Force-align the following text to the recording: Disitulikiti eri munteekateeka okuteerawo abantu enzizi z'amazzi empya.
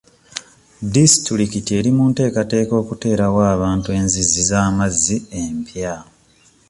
Disitulikiti 0.93 1.69
eri 1.79 1.89
munteekateeka 1.97 2.73
okuteerawo 2.81 3.39
abantu 3.55 3.87
enzizi 3.99 4.41
z'amazzi 4.49 5.17
empya. 5.41 5.95